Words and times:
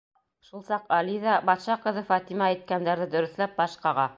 Шул 0.45 0.63
саҡ 0.69 0.87
Али 0.97 1.17
ҙа, 1.27 1.35
батша 1.51 1.77
ҡыҙы 1.85 2.05
Фатима 2.09 2.49
әйткәндәрҙе 2.55 3.09
дөрөҫләп, 3.13 3.57
баш 3.63 3.81
ҡаға. 3.87 4.09